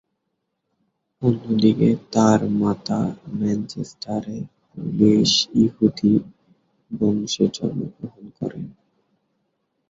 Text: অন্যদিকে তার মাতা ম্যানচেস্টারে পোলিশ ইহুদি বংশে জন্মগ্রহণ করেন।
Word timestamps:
অন্যদিকে 1.21 1.89
তার 2.13 2.39
মাতা 2.59 2.99
ম্যানচেস্টারে 3.37 4.37
পোলিশ 4.69 5.31
ইহুদি 5.63 6.13
বংশে 6.91 7.45
জন্মগ্রহণ 7.55 8.25
করেন। 8.37 8.65